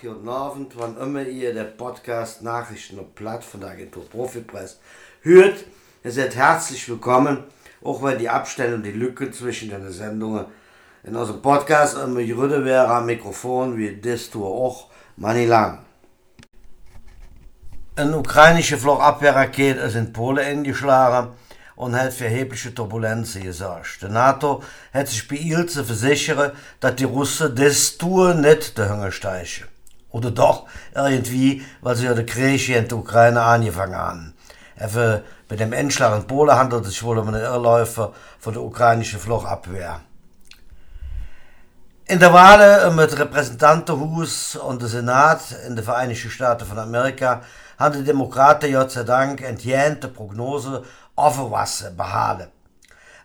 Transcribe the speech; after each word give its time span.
guten 0.00 0.28
Abend, 0.30 0.72
wann 0.78 0.96
immer 0.96 1.22
ihr 1.24 1.52
der 1.52 1.64
Podcast 1.64 2.40
Nachrichten 2.40 2.98
und 2.98 3.14
Platt 3.14 3.44
von 3.44 3.60
der 3.60 3.68
Agentur 3.70 4.08
Profipress 4.08 4.80
hört. 5.20 5.62
Ihr 6.02 6.10
seid 6.10 6.34
herzlich 6.34 6.88
willkommen, 6.88 7.44
auch 7.84 8.02
wenn 8.02 8.18
die 8.18 8.30
Abstände 8.30 8.76
und 8.76 8.82
die 8.82 8.92
Lücke 8.92 9.30
zwischen 9.30 9.68
den 9.68 9.90
Sendungen 9.90 10.46
in 11.04 11.14
unserem 11.14 11.42
Podcast 11.42 11.98
immer 11.98 12.22
gerüde 12.22 12.64
wäre 12.64 12.88
am 12.88 13.04
Mikrofon, 13.04 13.76
wie 13.76 14.00
das 14.00 14.30
tue 14.30 14.46
auch 14.46 14.86
mani 15.18 15.44
lang. 15.44 15.80
Ein 17.96 18.14
ukrainische 18.14 18.78
Flugabwehrraket 18.78 19.76
ist 19.76 19.96
in 19.96 20.14
Polen 20.14 20.46
eingeschlagen 20.46 21.34
und 21.78 21.94
hat 21.94 22.12
für 22.12 22.24
erhebliche 22.24 22.74
Turbulenzen 22.74 23.44
gesorgt. 23.44 24.02
Die 24.02 24.08
NATO 24.08 24.64
hat 24.92 25.06
sich 25.06 25.28
beeilt 25.28 25.70
zu 25.70 25.84
versichern, 25.84 26.50
dass 26.80 26.96
die 26.96 27.04
Russen 27.04 27.54
das 27.54 27.96
tun 27.96 28.40
nicht 28.40 28.76
der 28.76 28.90
Hunger 28.90 29.12
steigen. 29.12 29.68
Oder 30.10 30.32
doch 30.32 30.66
irgendwie, 30.92 31.64
weil 31.80 31.94
sie 31.94 32.06
ja 32.06 32.14
den 32.14 32.26
Krieg 32.26 32.68
in 32.68 32.88
der 32.88 32.98
Ukraine 32.98 33.42
angefangen 33.42 33.94
haben. 33.94 34.34
Even 34.76 35.20
bei 35.46 35.54
dem 35.54 35.72
Endschlag 35.72 36.16
in 36.16 36.26
Polen 36.26 36.56
handelt 36.56 36.82
es 36.82 36.90
sich 36.90 37.02
wohl 37.04 37.18
um 37.18 37.28
einen 37.28 37.42
Irrläufer 37.42 38.12
von 38.40 38.52
der 38.52 38.62
ukrainischen 38.62 39.20
Flugabwehr. 39.20 40.00
In 42.06 42.18
der 42.18 42.32
Wahl 42.32 42.90
mit 42.90 43.16
Repräsentantenhaus 43.16 44.56
und 44.56 44.82
dem 44.82 44.88
Senat 44.88 45.42
in 45.64 45.76
den 45.76 45.84
Vereinigten 45.84 46.30
Staaten 46.30 46.66
von 46.66 46.78
Amerika 46.78 47.42
haben 47.78 47.98
die 47.98 48.04
Demokraten 48.04 48.72
Gott 48.72 48.90
sei 48.90 49.04
Dank 49.04 49.42
entjente 49.42 50.08
Prognose 50.08 50.82
Offenwasse 51.18 51.90
behalen. 51.90 52.48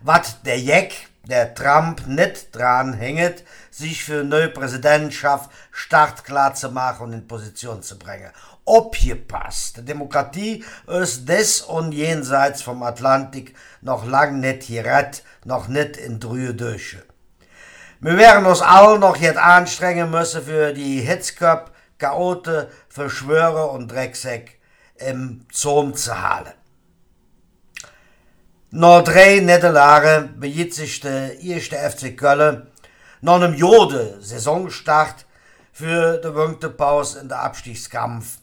Was 0.00 0.42
der 0.42 0.58
Jack, 0.60 0.92
der 1.26 1.54
Trump 1.54 2.06
nicht 2.06 2.54
dran 2.54 2.92
hängt, 2.92 3.44
sich 3.70 4.04
für 4.04 4.24
neue 4.24 4.48
Präsidentschaft 4.48 5.50
startklar 5.70 6.54
zu 6.54 6.70
machen 6.70 7.04
und 7.04 7.12
in 7.12 7.26
Position 7.26 7.82
zu 7.82 7.98
bringen. 7.98 8.30
Obgepasst. 8.66 9.78
Die 9.78 9.84
Demokratie 9.84 10.64
ist 10.86 11.28
des 11.28 11.62
und 11.62 11.92
jenseits 11.92 12.62
vom 12.62 12.82
Atlantik 12.82 13.54
noch 13.80 14.06
lang 14.06 14.40
nicht 14.40 14.68
gerettet, 14.68 15.22
noch 15.44 15.68
nicht 15.68 15.96
in 15.96 16.20
drühe 16.20 16.54
Döche. 16.54 17.02
Wir 18.00 18.18
werden 18.18 18.44
uns 18.44 18.60
alle 18.60 18.98
noch 18.98 19.16
jetzt 19.16 19.38
anstrengen 19.38 20.10
müssen 20.10 20.42
für 20.42 20.74
die 20.74 21.00
Hitzköpfe, 21.00 21.72
Chaoten, 21.98 22.66
Verschwörer 22.88 23.70
und 23.70 23.90
Drecksäck 23.90 24.60
im 24.96 25.46
Zoom 25.50 25.94
zu 25.94 26.20
halten. 26.20 26.52
Na 28.76 29.02
drei 29.02 29.38
Niederlagen 29.38 30.34
begibt 30.40 30.74
sich 30.74 30.98
der 30.98 31.40
erste 31.40 31.76
FC 31.76 32.16
Köln 32.16 32.66
nach 33.20 33.36
einem 33.36 33.54
Jode 33.54 34.16
Saisonstart 34.20 35.26
für 35.72 36.18
die 36.18 36.34
Winterpause 36.34 37.20
in 37.20 37.28
der 37.28 37.44
Abstiegskampf. 37.44 38.38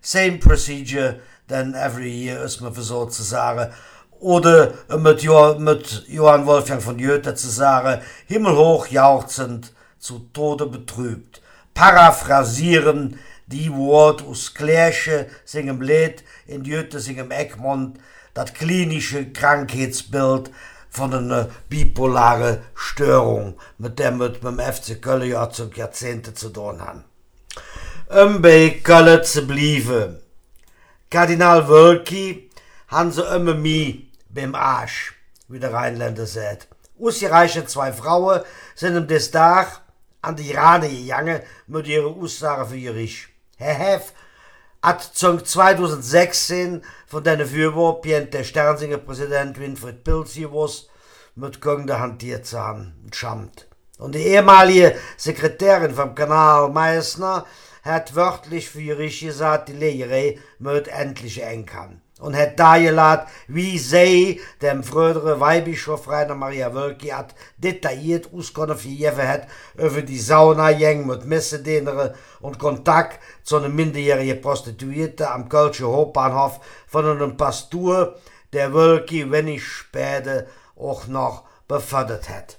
Same 0.00 0.38
procedure 0.38 1.20
than 1.48 1.74
every 1.74 2.08
year, 2.08 2.42
ist 2.42 2.62
man 2.62 2.72
so 2.72 3.04
zu 3.04 3.22
sagen. 3.22 3.74
Oder 4.20 4.72
mit, 4.96 5.22
jo 5.22 5.58
mit 5.58 6.04
Johann 6.08 6.46
Wolfgang 6.46 6.82
von 6.82 6.96
Goethe 6.96 7.34
zu 7.34 7.50
sagen, 7.50 8.00
himmelhoch 8.26 8.86
jauchzend, 8.86 9.74
zu 9.98 10.30
Tode 10.32 10.64
betrübt. 10.64 11.42
Paraphrasieren 11.74 13.18
die 13.46 13.72
Wort 13.72 14.22
aus 14.22 14.54
Klärche 14.54 15.28
singem 15.44 15.80
Lied 15.80 16.24
in 16.46 16.62
Goethe 16.62 17.00
singem 17.00 17.30
Egmont, 17.30 17.98
das 18.32 18.52
klinische 18.52 19.32
Krankheitsbild 19.32 20.50
von 20.90 21.12
einer 21.12 21.50
bipolaren 21.68 22.58
Störung, 22.74 23.58
mit 23.78 23.98
der 23.98 24.12
wir 24.12 24.30
mit 24.30 24.42
dem 24.42 24.58
FC 24.58 25.00
Köln 25.00 25.28
ja 25.28 25.50
zum 25.50 25.72
Jahrzehnte 25.72 26.34
zu 26.34 26.50
tun 26.50 26.80
haben. 26.80 27.04
Um 28.08 28.40
bei 28.40 28.80
Köln 28.82 29.24
zu 29.24 29.46
bleiben. 29.46 30.20
Kardinal 31.10 31.68
Wölki 31.68 32.50
haben 32.88 33.12
sie 33.12 33.22
immer 33.22 33.54
mi 33.54 34.10
beim 34.28 34.54
Arsch, 34.54 35.14
wie 35.48 35.58
der 35.58 35.72
Rheinländer 35.72 36.26
sagt. 36.26 36.68
Ausgereichte 37.00 37.66
zwei 37.66 37.92
Frauen 37.92 38.42
sind 38.74 38.96
am 38.96 39.08
des 39.08 39.30
Tag 39.30 39.80
an 40.22 40.36
die 40.36 40.52
Rane 40.52 40.88
gegangen 40.88 41.40
mit 41.66 41.86
ihrer 41.86 42.16
Aussage 42.16 42.66
für 42.66 42.80
Gericht. 42.80 43.33
Hef 43.56 44.12
hat 44.82 45.02
zum 45.02 45.44
2016 45.44 46.82
von 47.06 47.24
deiner 47.24 47.46
Fürwurf 47.46 48.02
der 48.02 48.44
Sternsinger 48.44 48.98
Präsident 48.98 49.58
Winfried 49.58 50.04
Pilz 50.04 50.38
mit 51.36 51.60
Kunde 51.60 51.98
hantiert 51.98 52.46
zu 52.46 52.58
haben. 52.58 52.94
Schamt. 53.12 53.66
Und 53.98 54.14
die 54.14 54.26
ehemalige 54.26 54.96
Sekretärin 55.16 55.94
vom 55.94 56.14
Kanal 56.14 56.68
Meißner 56.70 57.46
hat 57.82 58.14
wörtlich 58.14 58.68
für 58.70 58.82
Gericht 58.82 59.20
gesagt, 59.20 59.68
die 59.68 59.72
Legerei 59.72 60.38
möcht 60.58 60.88
endlich 60.88 61.42
eng 61.42 61.66
kann. 61.66 62.00
Und 62.24 62.34
hat 62.34 62.58
da 62.58 62.78
gelat, 62.78 63.28
wie 63.48 63.78
sie 63.78 64.40
dem 64.62 64.82
früheren 64.82 65.40
Weihbischof 65.40 66.08
Rainer 66.08 66.34
Maria 66.34 66.72
Wölki 66.72 67.08
hat 67.08 67.34
detailliert 67.58 68.30
auskunft 68.32 68.84
gegeben 68.84 69.28
hat 69.28 69.46
über 69.74 70.00
die 70.00 70.18
Saunagänge 70.18 71.04
mit 71.04 71.26
Messedenere 71.26 72.14
und 72.40 72.58
Kontakt 72.58 73.20
zu 73.42 73.58
einer 73.58 73.68
minderjährigen 73.68 74.40
Prostituierte 74.40 75.30
am 75.30 75.50
Kölsche 75.50 75.84
Hauptbahnhof 75.84 76.60
von 76.86 77.04
einem 77.04 77.36
Pastor, 77.36 78.14
der 78.54 78.72
Wölki 78.72 79.30
wenig 79.30 79.62
später 79.62 80.46
auch 80.76 81.06
noch 81.06 81.44
befördert 81.68 82.30
hat. 82.30 82.56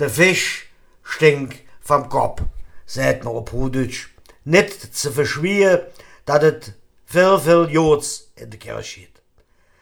Der 0.00 0.10
Fisch 0.10 0.68
stinkt 1.04 1.60
vom 1.80 2.08
Kopf, 2.08 2.42
sagt 2.86 3.22
man 3.22 3.36
auf 3.36 3.52
Hochdeutsch. 3.52 4.08
Nicht 4.44 4.96
zu 4.96 5.12
verschwiegen, 5.12 5.78
dass 6.24 6.42
es 6.42 6.72
viel, 7.10 7.38
viel 7.38 7.68
Jods 7.70 8.30
in 8.36 8.50
der 8.50 8.58
Kirche. 8.58 9.08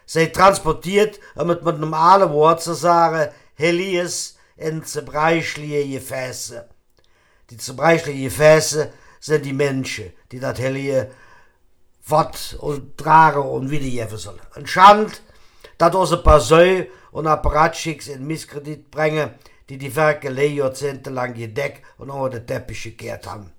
Sie 0.07 0.33
transportiert, 0.33 1.21
um 1.35 1.51
es 1.51 1.61
mit 1.61 1.79
normalen 1.79 2.33
Wort 2.33 2.63
zu 2.63 2.73
sagen, 2.73 3.31
Helias 3.55 4.37
in 4.57 4.83
zerbrechliche 4.83 5.87
Gefäße. 5.87 6.67
Die 7.51 7.59
zerbrechlichen 7.59 8.23
Gefäße 8.23 8.91
sind 9.21 9.45
die 9.45 9.53
Menschen, 9.53 10.13
die 10.33 10.41
das 10.41 10.59
Helie 10.59 11.11
fort 12.01 12.57
und 12.61 12.97
tragen 12.97 13.43
und 13.43 13.71
wiedergeben 13.71 14.17
sollen. 14.17 14.41
Ein 14.55 14.67
Schand, 14.67 15.21
dass 15.77 15.95
unsere 15.95 16.23
Person 16.23 16.87
und 17.11 17.27
Apparatschicks 17.27 18.09
in 18.09 18.27
Misskredit 18.27 18.91
bringen, 18.91 19.35
die 19.69 19.77
die 19.77 19.95
Werke 19.95 20.31
Jahrzehnte 20.31 21.11
lang 21.11 21.35
gedeckt 21.35 21.85
und 21.99 22.09
unter 22.09 22.41
den 22.41 22.47
Teppich 22.47 22.85
gekehrt 22.85 23.27
haben. 23.27 23.53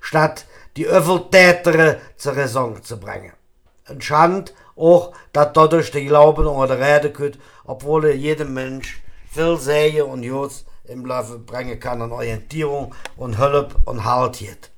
Statt 0.00 0.46
die 0.76 0.86
Öffeltäter 0.86 1.98
zur 2.16 2.36
Raison 2.36 2.82
zu 2.82 2.98
bringen. 2.98 3.32
Ein 3.86 4.00
Schand 4.00 4.54
auch, 4.76 5.12
dass 5.32 5.52
dadurch 5.52 5.90
der 5.90 6.04
Glauben 6.04 6.46
unter 6.46 6.76
der 6.76 6.96
Rede 6.96 7.12
könnt, 7.12 7.38
obwohl 7.64 8.10
jeder 8.10 8.44
Mensch 8.44 9.02
viel 9.30 9.56
Säge 9.58 10.04
und 10.04 10.22
Jod 10.22 10.52
im 10.84 11.06
Leben 11.06 11.46
bringen 11.46 11.80
kann 11.80 12.02
an 12.02 12.12
Orientierung 12.12 12.94
und 13.16 13.38
Hilfe 13.38 13.76
und 13.84 14.04
Halt 14.04 14.40
hat. 14.40 14.70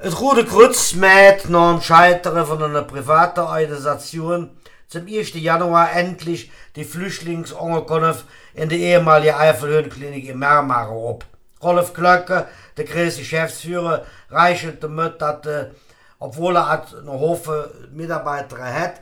Het 0.00 0.20
Rote 0.20 0.44
Kreuz 0.44 0.94
mäht 0.94 1.48
nach 1.48 1.72
dem 1.72 1.82
Scheitern 1.82 2.46
von 2.46 2.62
einer 2.62 2.82
privaten 2.82 3.40
Organisation 3.40 4.50
zum 4.86 5.06
1. 5.06 5.34
Januar 5.34 5.92
endlich 5.92 6.52
die 6.76 6.84
Flüchtlingsunterkunft 6.84 8.24
in 8.54 8.68
der 8.68 8.78
ehemaligen 8.78 9.34
Eifelhöhenklinik 9.34 10.28
in 10.28 10.38
Mermare 10.38 10.94
ab. 11.10 11.24
Rolf 11.62 11.92
Klöcke, 11.92 12.46
der 12.76 12.84
große 12.84 13.18
Geschäftsführer, 13.18 14.04
reichelt 14.30 14.82
damit, 14.82 15.20
dass, 15.20 15.46
äh, 15.46 15.70
obwohl 16.18 16.56
er 16.56 16.84
noch 17.04 17.20
Haufen 17.20 17.64
Mitarbeiter 17.92 18.58
hat, 18.58 19.00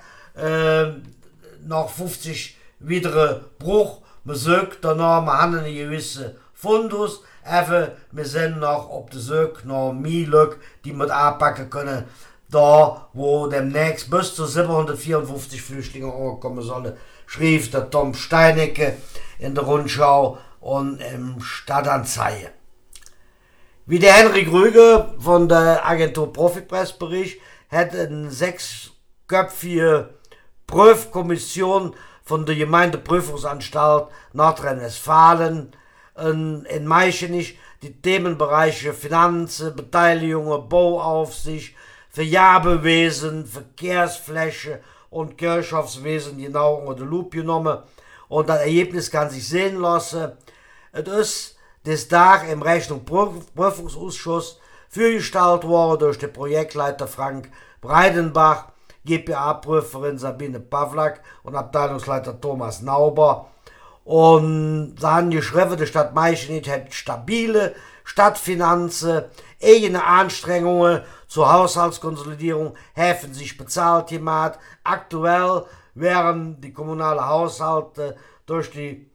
noch 1.65 1.89
50 1.89 2.59
weitere 2.81 3.41
Bruch. 3.59 4.03
Besucht, 4.25 4.79
danach 4.83 5.25
wir 5.25 5.41
haben 5.41 5.59
einen 5.59 5.73
gewissen 5.73 6.33
Fundus, 6.53 7.23
even, 7.45 7.93
wir 8.11 8.25
sind 8.25 8.59
noch 8.59 8.91
auf 8.91 9.09
der 9.11 9.21
Suche 9.21 9.61
noch 9.63 9.93
mehr 9.93 10.27
Leute, 10.27 10.57
die 10.85 10.93
wir 10.93 11.09
anpacken 11.15 11.71
können, 11.71 12.05
da 12.49 13.09
wo 13.13 13.47
demnächst 13.47 14.11
bis 14.11 14.35
zu 14.35 14.47
754 14.47 15.61
Flüchtlinge 15.61 16.13
ankommen 16.13 16.63
sollen, 16.63 16.97
schrieb 17.27 17.71
der 17.73 17.91
Tom 17.91 18.15
Steinecke 18.15 18.97
in 19.39 19.55
der 19.55 19.65
Rundschau 19.65 20.39
und 20.61 21.01
im 21.01 21.41
Stadtanzeiger. 21.41 22.51
Wie 23.87 23.99
der 23.99 24.15
Henrik 24.15 24.51
Rüge 24.51 25.15
von 25.19 25.49
der 25.49 25.87
Agentur 25.87 26.33
Profipress 26.33 26.93
berichtet, 26.93 27.41
hat 27.71 27.95
eine 27.95 28.31
sechsköpfige 28.31 30.11
Prüfkommission 30.67 31.95
von 32.25 32.47
der 32.47 32.57
Gemeindeprüfungsanstalt 32.57 34.09
Nordrhein-Westfalen 34.33 35.73
in, 36.17 36.65
in 36.65 36.87
Meichenich 36.87 37.59
die 37.83 38.01
Themenbereiche 38.01 38.93
Finanzen, 38.93 39.77
Beteiligung, 39.77 40.69
Bauaufsicht, 40.69 41.77
Verjabewesen, 42.17 43.45
Verkehrsfläche 43.45 44.81
und 45.11 45.37
Kirchhofswesen 45.37 46.39
genau 46.39 46.77
unter 46.77 47.03
die 47.05 47.11
Lupe 47.11 47.37
genommen. 47.37 47.77
Und 48.29 48.49
das 48.49 48.61
Ergebnis 48.61 49.11
kann 49.11 49.29
sich 49.29 49.47
sehen 49.47 49.79
lassen. 49.83 50.33
Es 50.93 51.07
ist 51.07 51.57
des 51.85 52.09
Tag 52.09 52.49
im 52.49 52.63
Rechnungsprüfungsausschuss 52.63 54.59
fürgestellt 54.89 55.65
worden 55.65 55.99
durch 55.99 56.19
den 56.19 56.33
Projektleiter 56.33 57.07
Frank 57.07 57.51
Breidenbach, 57.83 58.69
GPA-Prüferin 59.05 60.17
Sabine 60.17 60.61
Pavlak 60.61 61.21
und 61.43 61.55
Abteilungsleiter 61.55 62.41
Thomas 62.41 62.81
Nauber. 62.81 63.51
Und 64.07 64.95
sie 65.01 65.07
haben 65.07 65.31
die 65.33 65.43
Stadt 65.43 66.15
Meichenit 66.15 66.69
hat 66.69 66.95
stabile 66.95 67.75
Stadtfinanzen, 68.05 69.25
eigene 69.61 70.05
Anstrengungen 70.05 71.03
zur 71.27 71.53
Haushaltskonsolidierung 71.53 72.77
helfen 72.95 73.35
sich 73.35 73.59
bezahlt 73.59 74.13
jemand. 74.13 74.61
Aktuell 74.85 75.65
wären 75.97 76.61
die 76.61 76.73
kommunalen 76.73 77.27
Haushalte 77.27 78.17
durch 78.47 78.71
die 78.71 79.11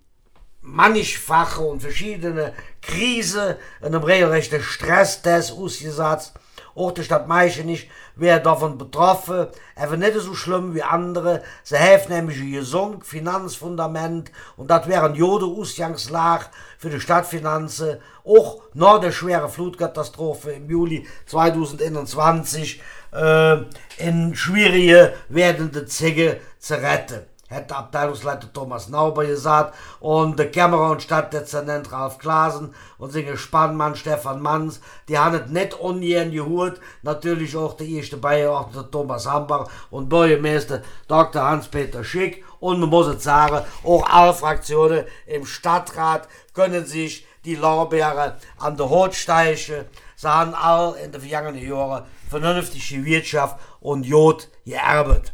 mannigfache 0.60 1.62
und 1.62 1.80
verschiedene 1.80 2.52
Krise 2.82 3.58
in 3.80 3.88
einem 3.88 4.04
regelrechten 4.04 4.62
Stresstest 4.62 5.54
ausgesetzt. 5.54 6.34
Auch 6.76 6.92
die 6.92 7.04
Stadt 7.04 7.28
Meichenich 7.28 7.90
wäre 8.16 8.42
davon 8.42 8.78
betroffen, 8.78 9.48
aber 9.76 9.98
nicht 9.98 10.14
so 10.16 10.34
schlimm 10.34 10.74
wie 10.74 10.84
andere. 10.84 11.42
Sie 11.64 11.78
helfen 11.78 12.14
nämlich 12.14 12.40
ein 12.40 12.52
gesund 12.52 13.06
Finanzfundament 13.06 14.32
und 14.58 14.70
das 14.70 14.88
wäre 14.88 15.06
ein 15.06 15.16
jode 15.16 15.46
Ausgangslage 15.46 16.46
für 16.78 16.90
die 16.90 17.00
Stadtfinanzen, 17.00 17.98
auch 18.24 18.62
nach 18.74 19.00
der 19.00 19.12
schweren 19.12 19.50
Flutkatastrophe 19.50 20.52
im 20.52 20.70
Juli 20.70 21.08
2021 21.26 22.82
äh, 23.12 23.58
in 23.98 24.36
schwierige 24.36 25.14
werdende 25.30 25.86
Züge 25.86 26.40
zu 26.60 26.76
retten 26.76 27.31
hat 27.52 27.70
der 27.70 27.78
Abteilungsleiter 27.78 28.52
Thomas 28.52 28.90
Nauber 28.90 29.26
gesagt 29.26 29.76
und 30.00 30.40
der 30.40 30.50
Kämmerer 30.52 30.92
und 30.92 31.02
Stadtdezernent 31.02 31.92
Ralf 31.92 32.18
Klasen 32.18 32.74
und 32.98 33.12
sein 33.12 33.38
Spannmann 33.38 33.96
Stefan 33.96 34.42
Manns, 34.42 34.80
die 35.08 35.18
haben 35.18 35.36
es 35.36 35.52
nicht 35.52 35.74
ungern 35.80 36.32
gehört, 36.32 36.80
natürlich 37.02 37.56
auch 37.56 37.76
der 37.76 37.88
erste 37.88 38.18
Beiordnete 38.18 38.90
Thomas 38.90 39.28
Hambach 39.28 39.68
und 39.90 40.10
Bürgermeister 40.10 40.82
Dr. 41.08 41.44
Hans-Peter 41.44 42.04
Schick 42.04 42.44
und 42.60 42.80
man 42.80 42.90
muss 42.90 43.08
es 43.08 43.24
sagen, 43.24 43.66
auch 43.84 44.08
alle 44.10 44.34
Fraktionen 44.34 45.06
im 45.26 45.46
Stadtrat 45.46 46.28
können 46.54 46.86
sich 46.86 47.28
die 47.44 47.56
Lorbeere 47.56 48.38
an 48.58 48.78
der 48.78 48.90
Haut 48.90 49.16
steichen. 49.16 49.86
Sie 50.16 50.28
haben 50.28 50.54
all 50.54 50.96
in 50.96 51.12
den 51.12 51.22
vergangenen 51.22 51.68
Jahren 51.68 52.04
vernünftige 52.30 53.04
Wirtschaft 53.04 53.60
und 53.80 54.06
Jod 54.06 54.48
geerbet. 54.66 55.34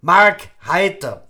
Mark 0.00 0.50
Heiter, 0.64 1.26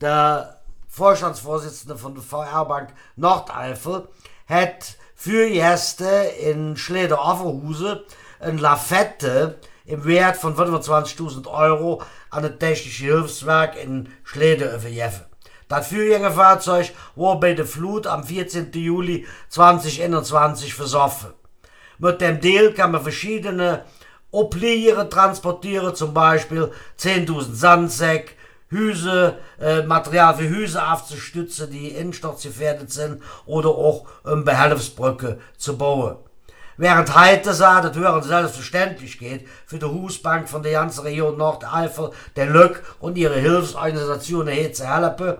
der 0.00 0.62
Vorstandsvorsitzende 0.88 1.98
von 1.98 2.14
der 2.14 2.22
VR-Bank 2.22 2.94
Nordeifel, 3.16 4.08
hat 4.48 4.96
für 5.14 5.50
Gäste 5.50 6.08
in 6.40 6.78
Schleder-Offerhuse 6.78 8.06
ein 8.40 8.56
Lafette 8.56 9.58
im 9.84 10.06
Wert 10.06 10.38
von 10.38 10.56
25.000 10.56 11.46
Euro 11.46 12.00
an 12.30 12.42
das 12.42 12.58
technische 12.58 13.04
Hilfswerk 13.04 13.76
in 13.76 14.08
Schleder 14.24 14.74
übergeben. 14.74 15.26
Das 15.68 15.88
Fahrzeug 15.88 16.92
wurde 17.16 17.40
bei 17.40 17.52
der 17.52 17.66
Flut 17.66 18.06
am 18.06 18.24
14. 18.24 18.72
Juli 18.72 19.26
2021 19.50 20.72
versoffen. 20.72 21.34
Mit 21.98 22.22
dem 22.22 22.40
Deal 22.40 22.72
kann 22.72 22.92
man 22.92 23.02
verschiedene 23.02 23.84
Obliere 24.36 25.08
transportieren, 25.08 25.94
zum 25.94 26.12
Beispiel 26.12 26.70
10.000 26.98 27.54
Sandsäcke, 27.54 28.32
Hüse, 28.68 29.38
äh, 29.58 29.82
Material 29.82 30.34
für 30.34 30.48
Hüse 30.48 30.86
aufzustützen, 30.86 31.70
die 31.70 31.88
insturzgefährdet 31.88 32.92
sind, 32.92 33.22
oder 33.46 33.70
auch 33.70 34.04
um 34.24 34.44
Behelfsbrücke 34.44 35.38
zu 35.56 35.78
bauen. 35.78 36.16
Während 36.76 37.16
heute 37.18 37.54
sah, 37.54 37.80
das 37.80 37.96
hören 37.96 38.22
selbstverständlich 38.22 39.18
geht, 39.18 39.48
für 39.64 39.78
die 39.78 39.86
Husbank 39.86 40.50
von 40.50 40.62
der 40.62 40.72
ganzen 40.72 41.00
Region 41.00 41.38
Nordeifel, 41.38 42.10
der 42.36 42.46
Lück 42.46 42.82
und 43.00 43.16
ihre 43.16 43.36
Hilfsorganisationen 43.36 44.52
hier 44.52 44.74
zu 44.74 44.86
helfen, 44.86 45.36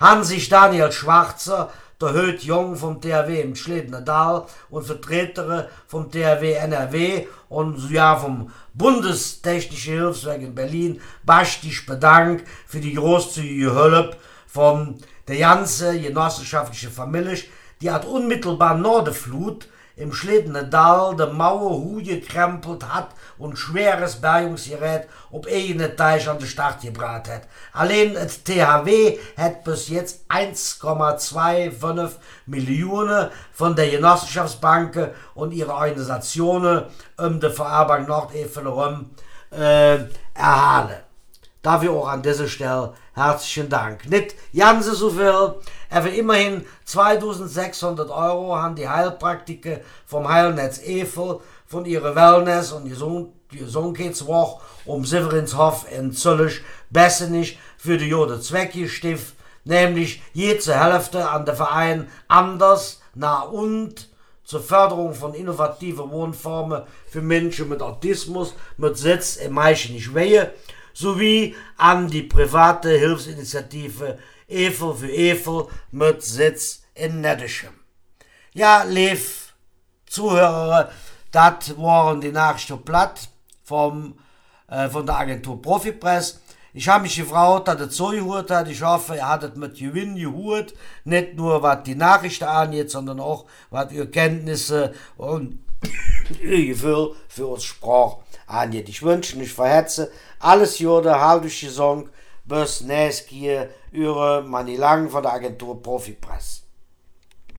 haben 0.00 0.24
sich 0.24 0.48
Daniel 0.48 0.90
Schwarzer 0.90 1.70
der 2.02 2.12
Höht 2.14 2.42
Jung 2.42 2.76
vom 2.76 3.00
THW 3.00 3.40
im 3.40 3.54
Schledner 3.54 4.46
und 4.70 4.84
Vertreter 4.84 5.68
vom 5.86 6.10
THW 6.10 6.52
NRW 6.54 7.26
und 7.48 7.90
ja 7.90 8.16
vom 8.16 8.50
Bundestechnische 8.74 9.92
Hilfswerk 9.92 10.42
in 10.42 10.54
Berlin 10.54 11.00
bastig 11.24 11.86
bedankt 11.86 12.46
für 12.66 12.80
die 12.80 12.94
großzügige 12.94 13.80
Hilfe 13.80 14.16
von 14.46 14.98
der 15.28 15.38
ganze 15.38 15.98
genossenschaftliche 16.00 16.90
Familie, 16.90 17.38
die 17.80 17.90
hat 17.90 18.04
unmittelbar 18.04 18.76
nach 18.76 19.04
der 19.04 19.14
Flut 19.14 19.68
im 19.96 20.12
Schledene 20.12 20.64
Dal 20.64 21.16
de 21.16 21.32
Mauer 21.32 21.82
Huje 21.82 22.20
krempelt 22.20 22.84
hat 22.92 23.10
und 23.38 23.58
schweres 23.58 24.16
Bergungsgerät 24.16 25.08
ob 25.30 25.46
eigene 25.46 25.96
Teich 25.96 26.28
an 26.28 26.38
den 26.38 26.46
Start 26.46 26.82
gebracht 26.82 27.28
hat. 27.28 27.42
Allein 27.72 28.14
das 28.14 28.42
THW 28.44 29.18
hat 29.36 29.64
bis 29.64 29.88
jetzt 29.88 30.30
1,25 30.30 32.10
Millionen 32.46 33.30
von 33.52 33.74
der 33.74 33.90
Genossenschaftsbanken 33.90 35.10
und 35.34 35.52
ihre 35.52 35.72
Organisationen 35.72 36.84
um 37.16 37.40
die 37.40 37.50
Verarbeitung 37.50 38.08
Nordefel 38.08 38.64
herum 38.64 39.10
äh, 39.50 39.98
erhalten. 40.34 41.11
Dafür 41.62 41.92
auch 41.92 42.08
an 42.08 42.22
dieser 42.22 42.48
Stelle 42.48 42.92
herzlichen 43.14 43.68
Dank. 43.68 44.08
Nicht 44.10 44.34
ganz 44.56 44.86
so 44.86 45.10
viel, 45.10 45.54
aber 45.90 46.10
immerhin 46.10 46.64
2600 46.84 48.10
Euro 48.10 48.56
haben 48.56 48.74
die 48.74 48.88
Heilpraktiker 48.88 49.78
vom 50.04 50.28
Heilnetz 50.28 50.80
Efel 50.82 51.38
von 51.66 51.84
ihrer 51.84 52.16
Wellness- 52.16 52.72
und 52.72 52.90
Gesundheitswoche 53.50 54.60
um 54.86 55.04
Severinshof 55.04 55.86
in 55.96 56.12
Züllich 56.12 56.62
Bessenich 56.90 57.60
für 57.78 57.96
die 57.96 58.08
Jode 58.08 58.40
Zwecke 58.40 58.88
stift, 58.88 59.34
nämlich 59.64 60.20
je 60.32 60.58
zur 60.58 60.74
Hälfte 60.74 61.30
an 61.30 61.46
der 61.46 61.54
Verein 61.54 62.08
Anders, 62.26 63.00
Na 63.14 63.42
und 63.42 64.08
zur 64.42 64.60
Förderung 64.60 65.14
von 65.14 65.34
innovativen 65.34 66.10
Wohnformen 66.10 66.82
für 67.08 67.22
Menschen 67.22 67.68
mit 67.68 67.82
Autismus 67.82 68.54
mit 68.76 68.98
Sitz 68.98 69.36
im 69.36 69.52
Meischenich 69.52 70.12
Wehe 70.12 70.52
sowie 70.92 71.54
an 71.76 72.08
die 72.08 72.22
private 72.22 72.90
Hilfsinitiative 72.90 74.18
Efel 74.48 74.94
für 74.94 75.10
Efel 75.10 75.66
mit 75.90 76.22
Sitz 76.22 76.82
in 76.94 77.20
Nettischem. 77.20 77.72
Ja, 78.54 78.82
lief 78.82 79.54
Zuhörer, 80.06 80.90
das 81.30 81.76
waren 81.78 82.20
die 82.20 82.32
Nachrichten 82.32 82.84
platt 82.84 83.28
vom, 83.64 84.18
äh, 84.68 84.88
von 84.90 85.06
der 85.06 85.16
Agentur 85.16 85.60
Profipress. 85.60 86.40
Ich 86.74 86.88
habe 86.88 87.02
mich 87.02 87.16
gefragt, 87.16 87.68
dass 87.68 87.80
er 87.80 87.90
zugehört 87.90 88.50
hat. 88.50 88.68
Ich 88.68 88.82
hoffe, 88.82 89.16
er 89.16 89.28
hat 89.28 89.42
es 89.42 89.56
mit 89.56 89.78
Gewinn 89.78 90.16
gehört. 90.16 90.72
Nicht 91.04 91.34
nur, 91.34 91.62
was 91.62 91.82
die 91.82 91.94
Nachrichten 91.94 92.44
angeht, 92.44 92.90
sondern 92.90 93.20
auch, 93.20 93.44
was 93.70 93.92
ihr 93.92 94.10
Kenntnisse 94.10 94.94
und 95.16 95.58
Gefühl 96.38 97.14
für 97.28 97.46
uns 97.46 97.64
Sprach 97.64 98.16
angeht. 98.46 98.88
Ich 98.88 99.02
wünsche 99.02 99.38
nicht 99.38 99.52
verhetze 99.52 100.10
alles 100.38 100.78
Jode, 100.80 101.20
halbische 101.20 101.70
Song, 101.70 102.08
bis 102.44 102.80
nächstes 102.80 103.30
Jahr, 103.30 103.66
eure 103.94 104.42
Manni 104.42 104.76
Lang 104.76 105.08
von 105.08 105.22
der 105.22 105.32
Agentur 105.32 105.80
Profipress. 105.80 106.61